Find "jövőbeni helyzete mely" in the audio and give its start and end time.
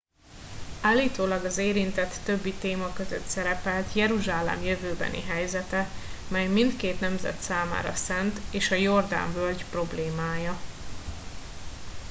4.63-6.47